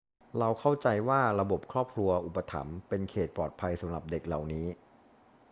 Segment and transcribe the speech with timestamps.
[0.37, 4.67] เราเข้าใจว่าระบบครอบครัวอุปถัมภ์เป็นเขตปลอดภัยสำหรับเด็กเหล่านี้